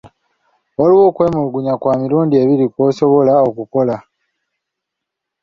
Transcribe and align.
Waliwo 0.77 1.03
okwemulugunya 1.09 1.73
kwa 1.81 1.93
mirundi 2.01 2.35
ebiri 2.43 2.65
kw'osobola 2.73 3.33
okukola. 3.47 3.97